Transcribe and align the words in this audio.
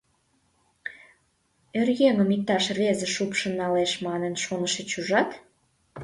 Оръеҥым 1.79 2.29
иктаж 2.35 2.65
рвезе 2.75 3.07
шупшын 3.15 3.53
налеш 3.61 3.91
манын 4.05 4.33
шонышыч, 4.43 4.89
ужат!.. 4.99 5.29